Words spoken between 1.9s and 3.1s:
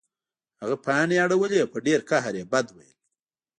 قهر یې بد ویل